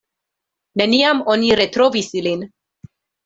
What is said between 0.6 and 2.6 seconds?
Neniam oni retrovis ilin.